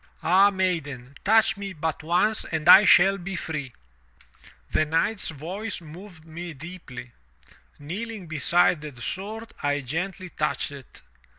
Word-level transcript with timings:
Ah, 0.23 0.49
maiden, 0.49 1.13
touch 1.23 1.57
me 1.57 1.73
but 1.73 2.01
once 2.01 2.43
and 2.45 2.67
I 2.67 2.85
shall 2.85 3.19
be 3.19 3.35
free!' 3.35 3.71
'The 4.71 4.85
knight's 4.85 5.29
voice 5.29 5.79
moved 5.79 6.25
me 6.25 6.53
deeply. 6.53 7.11
Kneeling 7.77 8.25
beside 8.25 8.81
the 8.81 8.99
sword, 8.99 9.53
I 9.61 9.81
gently 9.81 10.29
touched 10.29 10.71
it. 10.71 11.03